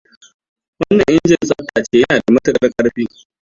[0.79, 3.07] Wannan injin tsabtace yana da matukar ƙarfi.